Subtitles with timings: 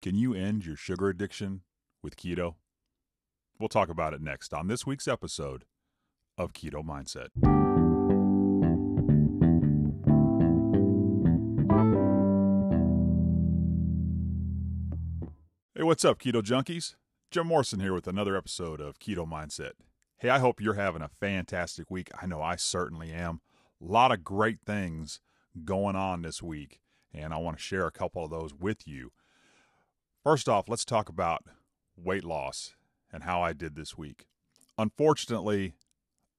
[0.00, 1.62] Can you end your sugar addiction
[2.04, 2.54] with keto?
[3.58, 5.64] We'll talk about it next on this week's episode
[6.36, 7.30] of Keto Mindset.
[15.74, 16.94] Hey, what's up, Keto Junkies?
[17.32, 19.72] Jim Morrison here with another episode of Keto Mindset.
[20.18, 22.08] Hey, I hope you're having a fantastic week.
[22.22, 23.40] I know I certainly am.
[23.82, 25.20] A lot of great things
[25.64, 26.78] going on this week,
[27.12, 29.10] and I want to share a couple of those with you.
[30.22, 31.44] First off, let's talk about
[31.96, 32.74] weight loss
[33.12, 34.26] and how I did this week.
[34.76, 35.74] Unfortunately,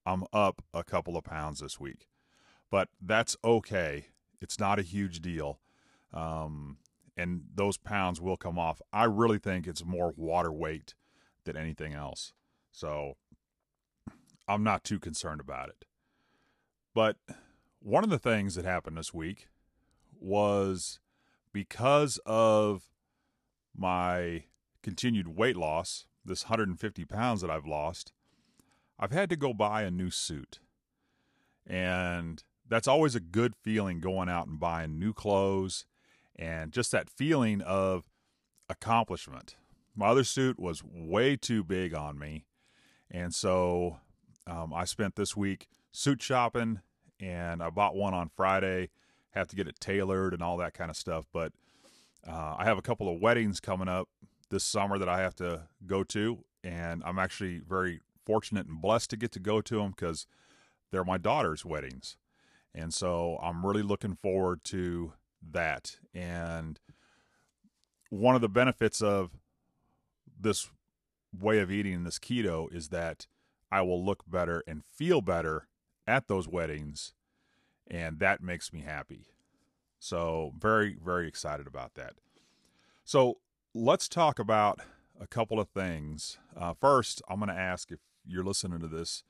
[0.05, 2.07] I'm up a couple of pounds this week,
[2.69, 4.07] but that's okay.
[4.41, 5.59] It's not a huge deal.
[6.13, 6.77] Um,
[7.15, 8.81] and those pounds will come off.
[8.93, 10.95] I really think it's more water weight
[11.43, 12.33] than anything else.
[12.71, 13.17] So
[14.47, 15.85] I'm not too concerned about it.
[16.93, 17.17] But
[17.81, 19.47] one of the things that happened this week
[20.19, 20.99] was
[21.51, 22.83] because of
[23.79, 24.43] my
[24.83, 28.11] continued weight loss, this 150 pounds that I've lost,
[28.99, 30.59] I've had to go buy a new suit.
[31.65, 35.85] And that's always a good feeling going out and buying new clothes
[36.35, 38.09] and just that feeling of
[38.69, 39.55] accomplishment.
[39.95, 42.45] My other suit was way too big on me.
[43.09, 43.97] And so
[44.45, 46.81] um, I spent this week suit shopping
[47.19, 48.89] and I bought one on Friday.
[49.31, 51.25] Have to get it tailored and all that kind of stuff.
[51.31, 51.53] But
[52.27, 54.09] uh, I have a couple of weddings coming up
[54.49, 59.09] this summer that I have to go to, and I'm actually very fortunate and blessed
[59.11, 60.27] to get to go to them because
[60.91, 62.17] they're my daughter's weddings,
[62.73, 65.13] and so I'm really looking forward to
[65.51, 65.97] that.
[66.13, 66.79] And
[68.09, 69.31] one of the benefits of
[70.39, 70.69] this
[71.37, 73.27] way of eating this keto is that
[73.71, 75.67] I will look better and feel better
[76.07, 77.13] at those weddings,
[77.87, 79.27] and that makes me happy.
[79.99, 82.13] So, very, very excited about that.
[83.03, 83.39] So,
[83.73, 84.79] let's talk about
[85.19, 86.37] a couple of things.
[86.55, 89.23] Uh, first, I'm going to ask if you're listening to this,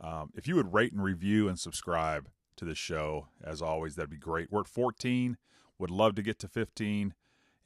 [0.00, 3.28] um, if you would rate and review and subscribe to the show.
[3.42, 4.52] As always, that'd be great.
[4.52, 5.36] We're at 14.
[5.78, 7.14] Would love to get to 15,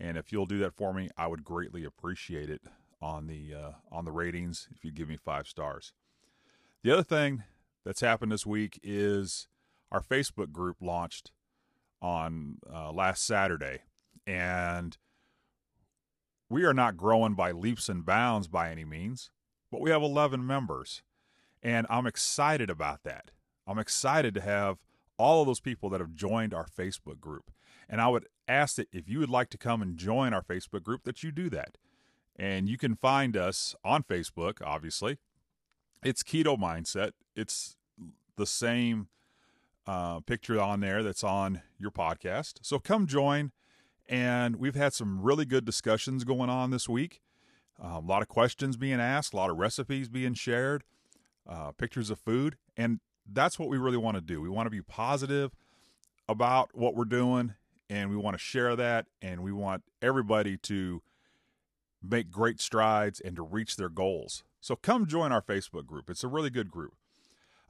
[0.00, 2.62] and if you'll do that for me, I would greatly appreciate it
[3.02, 4.68] on the uh, on the ratings.
[4.74, 5.92] If you give me five stars.
[6.82, 7.42] The other thing
[7.84, 9.48] that's happened this week is
[9.92, 11.32] our Facebook group launched
[12.06, 13.80] on uh, last Saturday,
[14.26, 14.96] and
[16.48, 19.30] we are not growing by leaps and bounds by any means,
[19.70, 21.02] but we have 11 members,
[21.62, 23.32] and I'm excited about that.
[23.66, 24.78] I'm excited to have
[25.18, 27.50] all of those people that have joined our Facebook group.
[27.88, 30.82] And I would ask that if you would like to come and join our Facebook
[30.82, 31.78] group, that you do that.
[32.36, 35.18] And you can find us on Facebook, obviously.
[36.04, 37.12] It's Keto Mindset.
[37.34, 37.76] It's
[38.36, 39.08] the same
[39.86, 42.54] uh, picture on there that's on your podcast.
[42.62, 43.52] So come join.
[44.08, 47.20] And we've had some really good discussions going on this week.
[47.82, 50.84] Uh, a lot of questions being asked, a lot of recipes being shared,
[51.48, 52.56] uh, pictures of food.
[52.76, 54.40] And that's what we really want to do.
[54.40, 55.52] We want to be positive
[56.28, 57.54] about what we're doing
[57.88, 61.02] and we want to share that and we want everybody to
[62.02, 64.44] make great strides and to reach their goals.
[64.60, 66.10] So come join our Facebook group.
[66.10, 66.94] It's a really good group.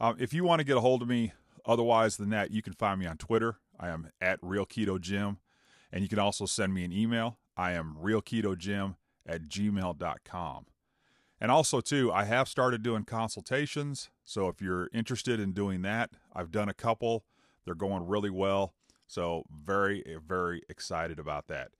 [0.00, 1.32] Um, if you want to get a hold of me,
[1.66, 3.56] otherwise than that, you can find me on Twitter.
[3.78, 5.38] I am at Real Keto Jim.
[5.92, 7.38] And you can also send me an email.
[7.56, 8.96] I am realketojim
[9.26, 10.66] at gmail.com.
[11.40, 14.10] And also, too, I have started doing consultations.
[14.24, 17.24] So if you're interested in doing that, I've done a couple.
[17.64, 18.74] They're going really well.
[19.06, 21.70] So very, very excited about that.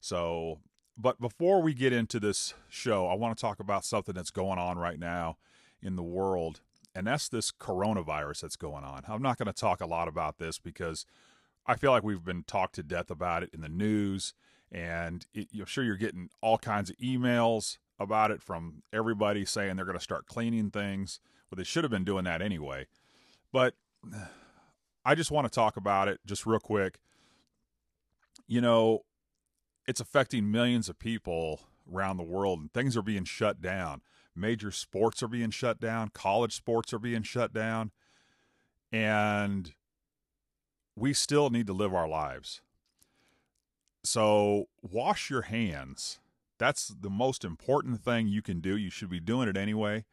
[0.00, 0.60] So,
[0.96, 4.58] but before we get into this show, I want to talk about something that's going
[4.58, 5.36] on right now
[5.82, 6.60] in the world
[6.94, 9.02] and that's this coronavirus that's going on.
[9.08, 11.04] I'm not going to talk a lot about this because
[11.66, 14.34] I feel like we've been talked to death about it in the news,
[14.70, 19.76] and it, I'm sure you're getting all kinds of emails about it from everybody saying
[19.76, 21.20] they're going to start cleaning things.
[21.50, 22.86] Well, they should have been doing that anyway.
[23.52, 23.74] But
[25.04, 26.98] I just want to talk about it just real quick.
[28.46, 29.04] You know,
[29.86, 31.60] it's affecting millions of people
[31.92, 34.00] around the world, and things are being shut down
[34.34, 37.90] major sports are being shut down, college sports are being shut down,
[38.92, 39.72] and
[40.96, 42.60] we still need to live our lives.
[44.04, 46.18] So, wash your hands.
[46.58, 48.76] That's the most important thing you can do.
[48.76, 50.04] You should be doing it anyway.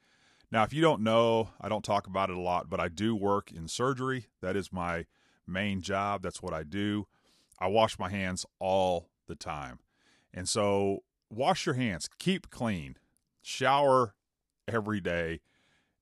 [0.51, 3.15] Now, if you don't know, I don't talk about it a lot, but I do
[3.15, 4.27] work in surgery.
[4.41, 5.06] That is my
[5.47, 6.24] main job.
[6.24, 7.07] That's what I do.
[7.59, 9.79] I wash my hands all the time.
[10.33, 12.95] And so, wash your hands, keep clean
[13.41, 14.15] shower
[14.67, 15.41] every day,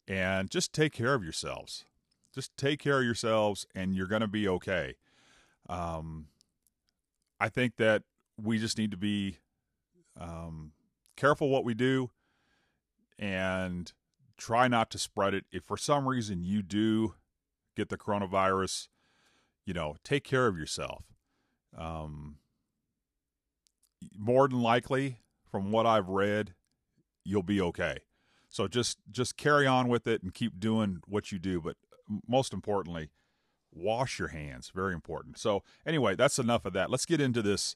[0.07, 1.85] and just take care of yourselves.
[2.33, 4.95] Just take care of yourselves, and you're going to be okay.
[5.67, 6.27] Um,
[7.39, 8.03] I think that
[8.41, 9.37] we just need to be
[10.19, 10.73] Um,
[11.15, 12.09] careful what we do
[13.17, 13.93] and
[14.37, 15.45] try not to spread it.
[15.49, 17.15] If for some reason you do
[17.77, 18.89] get the coronavirus,
[19.65, 21.05] you know, take care of yourself.
[21.77, 22.39] Um,
[24.17, 25.19] more than likely,
[25.49, 26.53] from what I've read,
[27.23, 27.99] you'll be okay.
[28.49, 31.61] So just just carry on with it and keep doing what you do.
[31.61, 31.77] But
[32.27, 33.09] most importantly,
[33.71, 34.71] wash your hands.
[34.73, 35.37] Very important.
[35.37, 36.89] So anyway, that's enough of that.
[36.89, 37.75] Let's get into this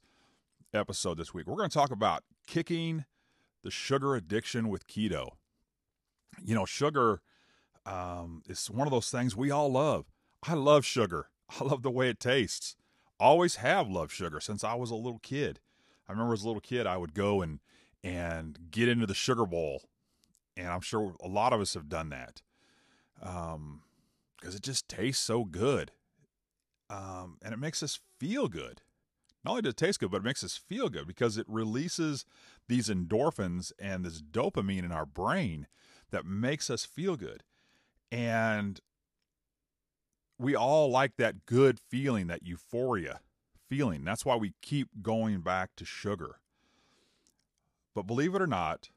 [0.74, 1.48] episode this week.
[1.48, 3.06] We're going to talk about kicking
[3.64, 5.30] the sugar addiction with keto.
[6.44, 7.22] You know, sugar
[7.86, 10.06] um, is one of those things we all love.
[10.42, 11.30] I love sugar.
[11.60, 12.76] I love the way it tastes.
[13.20, 15.60] Always have loved sugar since I was a little kid.
[16.08, 17.60] I remember as a little kid, I would go and
[18.04, 19.84] and get into the sugar bowl,
[20.58, 22.42] and I'm sure a lot of us have done that,
[23.18, 23.82] because um,
[24.44, 25.92] it just tastes so good,
[26.90, 28.82] um, and it makes us feel good.
[29.46, 32.26] Not only does it taste good, but it makes us feel good because it releases
[32.68, 35.68] these endorphins and this dopamine in our brain
[36.12, 37.44] that makes us feel good,
[38.12, 38.82] and
[40.38, 43.22] we all like that good feeling, that euphoria
[43.70, 44.04] feeling.
[44.04, 46.40] That's why we keep going back to sugar.
[47.96, 48.90] But believe it or not,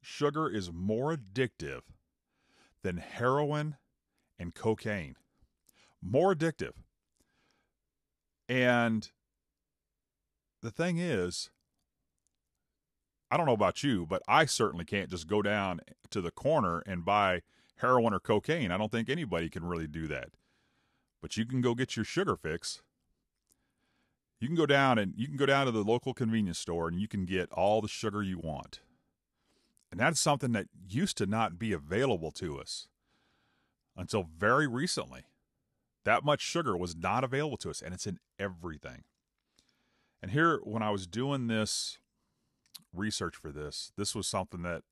[0.00, 1.82] sugar is more addictive
[2.82, 3.76] than heroin
[4.38, 5.16] and cocaine.
[6.02, 6.72] More addictive.
[8.48, 9.10] And
[10.62, 11.50] the thing is,
[13.30, 15.80] I don't know about you, but I certainly can't just go down
[16.10, 17.42] to the corner and buy
[17.76, 18.70] heroin or cocaine.
[18.70, 20.30] I don't think anybody can really do that.
[21.20, 22.82] But you can go get your sugar fix
[24.40, 27.00] you can go down and you can go down to the local convenience store and
[27.00, 28.80] you can get all the sugar you want.
[29.90, 32.88] And that's something that used to not be available to us
[33.96, 35.22] until very recently.
[36.04, 39.04] That much sugar was not available to us, and it's in everything.
[40.22, 41.98] And here, when I was doing this
[42.94, 44.82] research for this, this was something that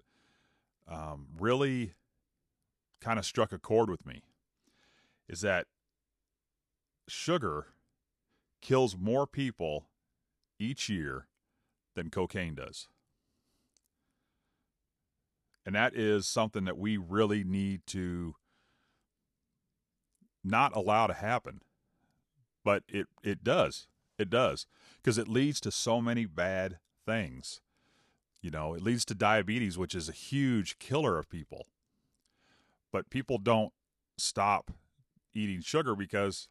[0.88, 1.94] um, really
[3.00, 4.22] kind of struck a chord with me.
[5.28, 5.66] Is that
[7.08, 7.66] sugar
[8.64, 9.86] kills more people
[10.58, 11.28] each year
[11.94, 12.88] than cocaine does.
[15.66, 18.34] And that is something that we really need to
[20.42, 21.60] not allow to happen.
[22.64, 23.86] But it, it does.
[24.18, 24.66] It does.
[24.96, 27.60] Because it leads to so many bad things.
[28.40, 31.66] You know, it leads to diabetes, which is a huge killer of people.
[32.92, 33.72] But people don't
[34.16, 34.70] stop
[35.34, 36.48] eating sugar because,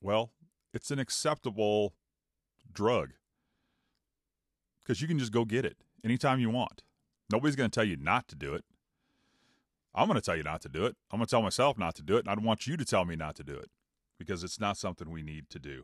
[0.00, 0.32] well,
[0.72, 1.94] it's an acceptable
[2.72, 3.10] drug
[4.80, 6.82] because you can just go get it anytime you want.
[7.30, 8.64] Nobody's going to tell you not to do it.
[9.94, 10.96] I'm going to tell you not to do it.
[11.10, 12.84] I'm going to tell myself not to do it, and I don't want you to
[12.84, 13.70] tell me not to do it
[14.18, 15.82] because it's not something we need to do.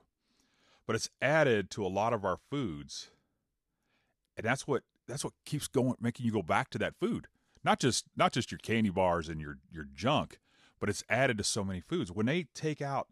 [0.87, 3.11] But it's added to a lot of our foods,
[4.37, 7.27] and that's what that's what keeps going, making you go back to that food.
[7.63, 10.39] Not just not just your candy bars and your your junk,
[10.79, 12.13] but it's added to so many foods.
[12.13, 13.09] When they take out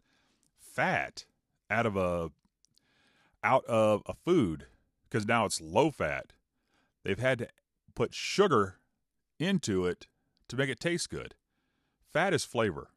[0.59, 1.25] fat
[1.69, 2.31] out of a
[3.43, 4.67] out of a food
[5.09, 6.33] because now it's low fat.
[7.03, 7.47] They've had to
[7.93, 8.77] put sugar
[9.39, 10.07] into it
[10.47, 11.35] to make it taste good.
[12.11, 12.89] Fat is flavor.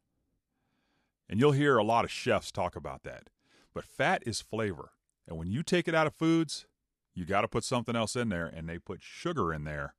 [1.29, 3.31] And you'll hear a lot of chefs talk about that.
[3.75, 4.93] But fat is flavor.
[5.27, 6.67] And when you take it out of foods,
[7.15, 9.95] you got to put something else in there, and they put sugar in there,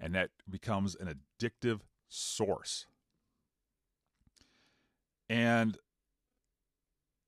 [0.00, 2.86] and that becomes an addictive source.
[5.28, 5.76] And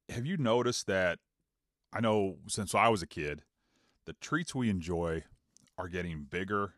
[0.09, 1.19] have you noticed that?
[1.93, 3.43] I know since I was a kid,
[4.05, 5.25] the treats we enjoy
[5.79, 6.75] are getting bigger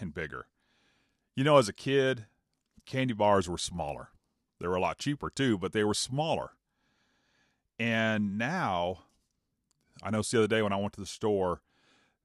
[0.00, 0.46] and bigger.
[1.34, 2.26] You know, as a kid,
[2.86, 4.08] candy bars were smaller.
[4.60, 6.50] They were a lot cheaper too, but they were smaller.
[7.78, 9.00] And now,
[10.02, 11.62] I noticed the other day when I went to the store,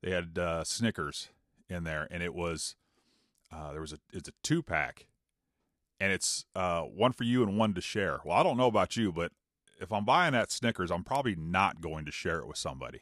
[0.02, 1.30] they had uh, Snickers
[1.70, 2.76] in there, and it was
[3.52, 5.08] uh, there was a it's a two pack,
[6.00, 8.20] and it's uh, one for you and one to share.
[8.24, 9.32] Well, I don't know about you, but
[9.80, 13.02] if I'm buying that Snickers, I'm probably not going to share it with somebody.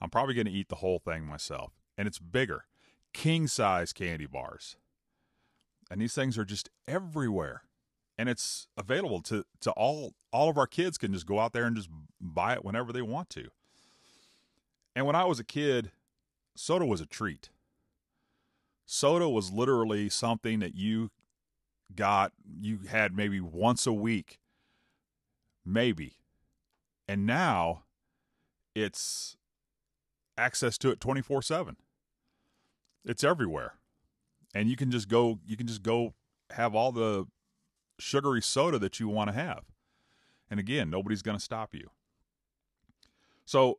[0.00, 1.72] I'm probably going to eat the whole thing myself.
[1.96, 2.64] And it's bigger.
[3.12, 4.76] King size candy bars.
[5.90, 7.62] And these things are just everywhere.
[8.18, 11.64] And it's available to, to all all of our kids can just go out there
[11.64, 11.88] and just
[12.20, 13.48] buy it whenever they want to.
[14.94, 15.92] And when I was a kid,
[16.54, 17.50] soda was a treat.
[18.84, 21.10] Soda was literally something that you
[21.94, 24.38] got you had maybe once a week
[25.66, 26.16] maybe.
[27.08, 27.84] And now
[28.74, 29.36] it's
[30.38, 31.76] access to it 24/7.
[33.04, 33.74] It's everywhere.
[34.54, 36.14] And you can just go you can just go
[36.50, 37.26] have all the
[37.98, 39.64] sugary soda that you want to have.
[40.50, 41.90] And again, nobody's going to stop you.
[43.44, 43.78] So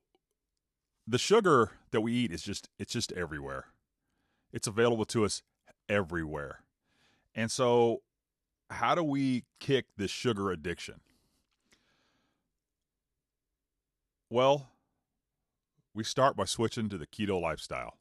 [1.06, 3.68] the sugar that we eat is just it's just everywhere.
[4.52, 5.42] It's available to us
[5.88, 6.64] everywhere.
[7.36, 8.02] And so
[8.70, 11.02] how do we kick this sugar addiction?
[14.30, 14.70] Well,
[15.94, 17.98] we start by switching to the keto lifestyle.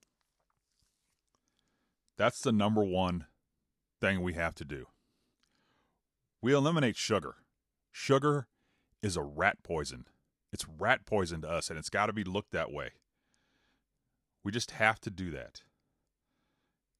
[2.19, 3.27] That's the number one
[4.01, 4.87] thing we have to do.
[6.43, 7.37] We eliminate sugar.
[7.93, 8.49] Sugar
[9.03, 10.07] is a rat poison.
[10.53, 12.91] It's rat poison to us, and it's got to be looked that way.
[14.43, 15.63] We just have to do that.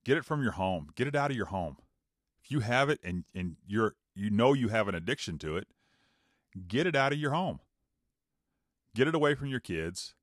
[0.05, 0.89] Get it from your home.
[0.95, 1.79] Get it out of your home.
[2.45, 5.67] If you have it and, and you're you know you have an addiction to it,
[6.69, 7.61] get it out of your home.
[8.97, 10.15] Get it away from your kids.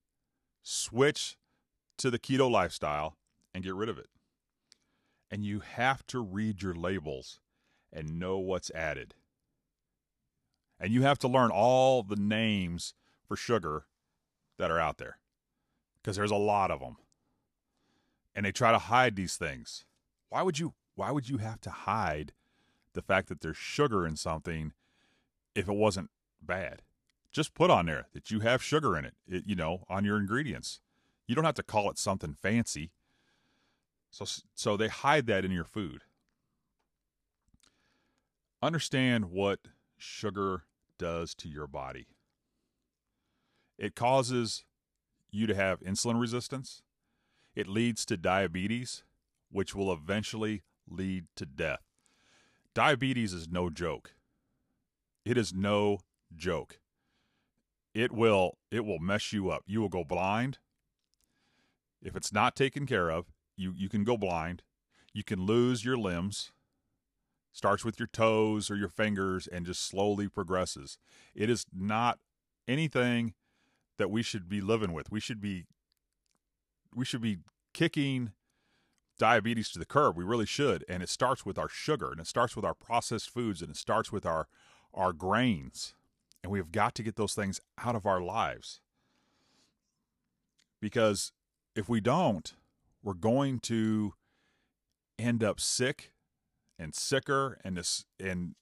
[0.63, 1.38] Switch
[2.00, 3.15] to the keto lifestyle
[3.53, 4.08] and get rid of it.
[5.30, 7.39] And you have to read your labels
[7.92, 9.13] and know what's added.
[10.80, 12.96] And you have to learn all the names
[13.27, 13.86] for sugar
[14.58, 15.20] that are out there
[16.01, 16.96] because there's a lot of them.
[18.34, 19.86] And they try to hide these things.
[20.30, 22.34] Why would you why would you have to hide
[22.94, 24.74] the fact that there's sugar in something
[25.53, 26.10] if it wasn't
[26.42, 26.82] bad?
[27.33, 30.17] Just put on there that you have sugar in it, it you know, on your
[30.17, 30.79] ingredients.
[31.27, 32.91] You don't have to call it something fancy.
[34.11, 36.03] So so they hide that in your food.
[38.61, 39.59] Understand what
[39.97, 40.63] sugar
[40.99, 42.07] does to your body.
[43.79, 44.63] It causes
[45.31, 46.83] you to have insulin resistance.
[47.55, 49.03] It leads to diabetes,
[49.51, 51.81] which will eventually lead to death.
[52.75, 54.13] Diabetes is no joke.
[55.25, 55.99] It is no
[56.35, 56.79] joke.
[57.93, 59.63] It will it will mess you up.
[59.65, 60.57] You will go blind.
[62.01, 64.63] If it's not taken care of, you you can go blind.
[65.13, 66.51] You can lose your limbs
[67.53, 70.97] starts with your toes or your fingers and just slowly progresses.
[71.35, 72.19] It is not
[72.67, 73.35] anything
[73.97, 75.12] that we should be living with.
[75.12, 75.65] We should be
[76.95, 77.38] we should be
[77.73, 78.31] kicking
[79.17, 80.17] diabetes to the curb.
[80.17, 80.83] We really should.
[80.89, 83.77] And it starts with our sugar and it starts with our processed foods and it
[83.77, 84.47] starts with our
[84.93, 85.93] our grains.
[86.43, 88.81] And we've got to get those things out of our lives.
[90.81, 91.31] Because
[91.75, 92.53] if we don't,
[93.01, 94.13] we're going to
[95.17, 96.12] end up sick
[96.79, 98.55] and sicker and this and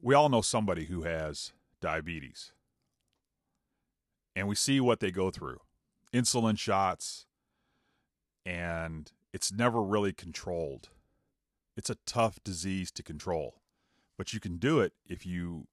[0.00, 2.52] we all know somebody who has diabetes
[4.34, 5.58] and we see what they go through
[6.12, 7.26] insulin shots
[8.46, 10.88] and it's never really controlled
[11.76, 13.60] it's a tough disease to control
[14.16, 15.66] but you can do it if you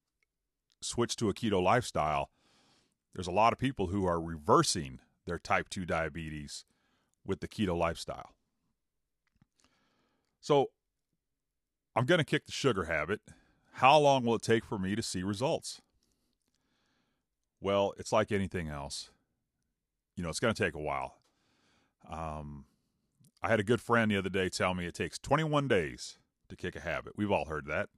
[0.85, 2.29] switch to a keto lifestyle
[3.13, 6.65] there's a lot of people who are reversing their type 2 diabetes
[7.25, 8.35] with the keto lifestyle
[10.41, 10.69] so
[11.95, 13.21] I'm going to kick the sugar habit.
[13.73, 15.81] How long will it take for me to see results?
[17.61, 19.09] Well, it's like anything else.
[20.15, 21.15] You know, it's going to take a while.
[22.09, 22.65] Um,
[23.41, 26.55] I had a good friend the other day tell me it takes 21 days to
[26.55, 27.13] kick a habit.
[27.15, 27.89] We've all heard that.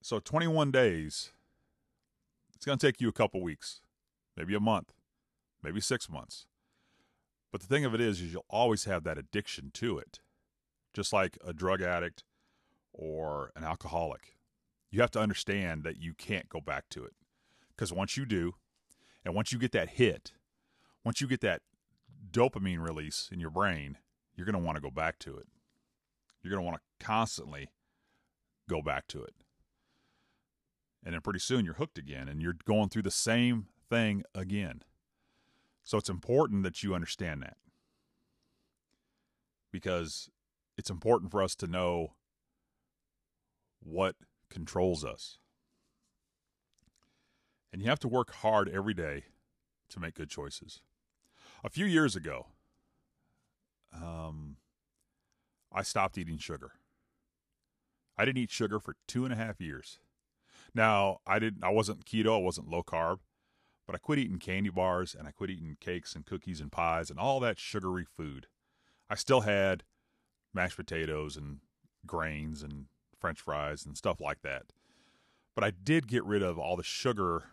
[0.00, 1.32] So 21 days,
[2.54, 3.80] it's going to take you a couple weeks,
[4.36, 4.92] maybe a month,
[5.62, 6.46] maybe six months.
[7.50, 10.20] But the thing of it is, is you'll always have that addiction to it
[10.98, 12.24] just like a drug addict
[12.92, 14.34] or an alcoholic.
[14.90, 17.12] You have to understand that you can't go back to it.
[17.68, 18.54] Because once you do,
[19.24, 20.32] and once you get that hit,
[21.04, 21.62] once you get that
[22.30, 23.98] dopamine release in your brain,
[24.34, 25.46] you're going to want to go back to it.
[26.42, 27.70] You're going to want to constantly
[28.68, 29.34] go back to it.
[31.04, 34.82] And then pretty soon you're hooked again and you're going through the same thing again.
[35.84, 37.56] So it's important that you understand that.
[39.70, 40.28] Because
[40.76, 42.14] it's important for us to know
[43.80, 44.16] what
[44.50, 45.38] controls us.
[47.72, 49.24] And you have to work hard every day
[49.90, 50.80] to make good choices.
[51.64, 52.46] A few years ago,
[53.94, 54.56] um,
[55.72, 56.72] I stopped eating sugar.
[58.16, 59.98] I didn't eat sugar for two and a half years.
[60.74, 61.64] Now, I didn't.
[61.64, 62.34] I wasn't keto.
[62.34, 63.18] I wasn't low carb,
[63.86, 67.10] but I quit eating candy bars and I quit eating cakes and cookies and pies
[67.10, 68.46] and all that sugary food.
[69.10, 69.84] I still had
[70.52, 71.58] mashed potatoes and
[72.06, 72.86] grains and
[73.18, 74.64] french fries and stuff like that.
[75.54, 77.44] But I did get rid of all the sugar,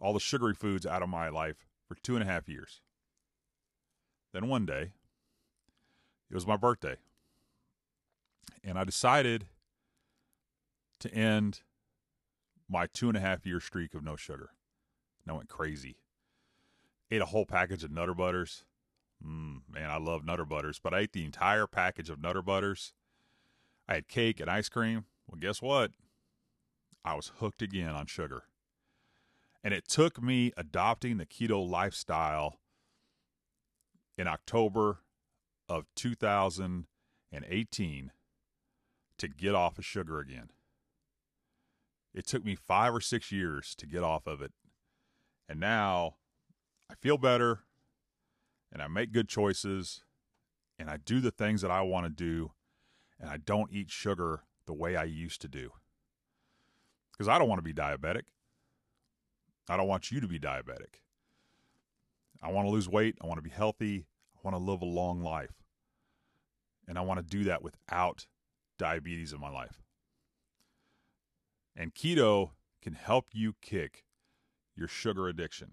[0.00, 2.80] all the sugary foods out of my life for two and a half years.
[4.32, 4.92] Then one day,
[6.30, 6.96] it was my birthday.
[8.62, 9.46] And I decided
[11.00, 11.62] to end
[12.70, 14.50] my two and a half year streak of no sugar.
[15.24, 15.96] And I went crazy.
[17.10, 18.64] Ate a whole package of Nutter Butters,
[19.24, 22.92] Mm, man, I love Nutter Butters, but I ate the entire package of Nutter Butters.
[23.88, 25.06] I had cake and ice cream.
[25.26, 25.90] Well, guess what?
[27.04, 28.44] I was hooked again on sugar.
[29.62, 32.60] And it took me adopting the keto lifestyle
[34.16, 35.00] in October
[35.68, 38.12] of 2018
[39.18, 40.48] to get off of sugar again.
[42.14, 44.52] It took me five or six years to get off of it.
[45.48, 46.16] And now
[46.90, 47.60] I feel better
[48.72, 50.02] and I make good choices
[50.78, 52.52] and I do the things that I want to do
[53.18, 55.70] and I don't eat sugar the way I used to do.
[57.12, 58.22] Because I don't want to be diabetic.
[59.68, 61.02] I don't want you to be diabetic.
[62.42, 63.16] I want to lose weight.
[63.22, 64.06] I want to be healthy.
[64.36, 65.62] I want to live a long life.
[66.88, 68.26] And I want to do that without
[68.78, 69.82] diabetes in my life.
[71.76, 72.50] And keto
[72.82, 74.04] can help you kick
[74.76, 75.72] your sugar addiction.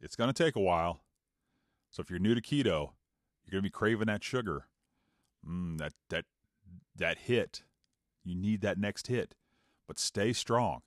[0.00, 1.00] It's going to take a while.
[1.90, 2.92] So if you're new to keto,
[3.44, 4.66] you're going to be craving that sugar.
[5.46, 6.24] Mm, that that
[6.96, 7.62] that hit.
[8.24, 9.34] You need that next hit.
[9.86, 10.82] But stay strong.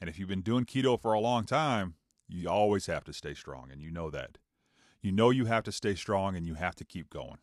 [0.00, 1.94] And if you've been doing keto for a long time,
[2.28, 4.38] you always have to stay strong and you know that.
[5.00, 7.38] You know you have to stay strong and you have to keep going.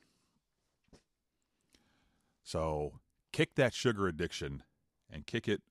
[2.44, 3.00] So,
[3.32, 4.64] kick that sugar addiction
[5.12, 5.62] and kick it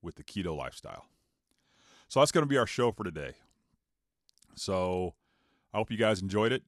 [0.00, 1.06] with the keto lifestyle.
[2.08, 3.32] So that's going to be our show for today.
[4.54, 5.14] So
[5.72, 6.62] I hope you guys enjoyed it.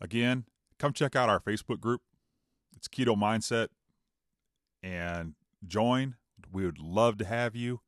[0.00, 0.44] Again,
[0.78, 2.02] come check out our Facebook group.
[2.76, 3.68] It's Keto Mindset
[4.82, 5.34] and
[5.66, 6.16] join.
[6.52, 7.80] We would love to have you.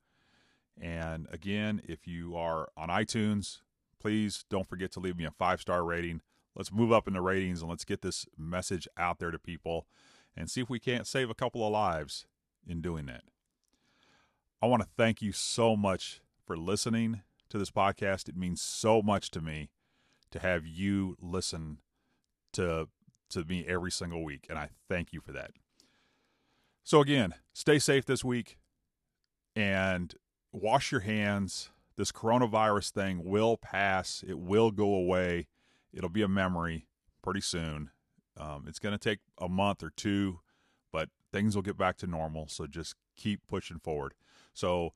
[0.81, 3.59] And again, if you are on iTunes,
[4.01, 6.23] please don't forget to leave me a five star rating.
[6.55, 9.87] Let's move up in the ratings and let's get this message out there to people
[10.37, 12.27] and see if we can't save a couple of lives
[12.67, 13.23] in doing that.
[14.61, 18.29] I want to thank you so much for listening to this podcast.
[18.29, 19.71] It means so much to me
[20.31, 21.79] to have you listen
[22.55, 22.89] to
[23.31, 25.51] to me every single week and I thank you for that.
[26.83, 28.59] So again, stay safe this week
[29.55, 30.15] and
[30.51, 31.71] wash your hands.
[31.97, 34.25] This coronavirus thing will pass.
[34.27, 35.47] It will go away.
[35.93, 36.87] It'll be a memory
[37.23, 37.91] pretty soon.
[38.37, 40.41] Um, it's going to take a month or two,
[40.91, 42.49] but things will get back to normal.
[42.49, 44.15] So just keep pushing forward.
[44.59, 44.93] So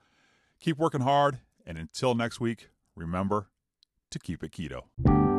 [0.59, 1.39] keep working hard.
[1.65, 3.47] And until next week, remember
[4.11, 5.32] to keep it keto.